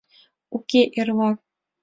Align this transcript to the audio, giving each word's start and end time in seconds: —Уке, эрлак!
—Уке, 0.55 0.81
эрлак! 0.99 1.37